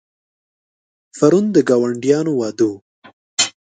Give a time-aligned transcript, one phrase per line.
[1.17, 2.73] پرون د ګاونډیانو واده و.